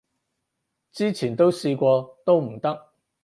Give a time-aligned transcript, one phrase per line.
[0.91, 2.91] 之前都試過都唔得